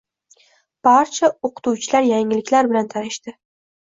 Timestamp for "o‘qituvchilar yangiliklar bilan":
1.49-2.93